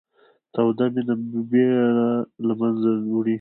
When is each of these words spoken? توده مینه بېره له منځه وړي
توده 0.53 0.85
مینه 0.93 1.15
بېره 1.51 1.87
له 2.47 2.53
منځه 2.59 2.89
وړي 3.13 3.29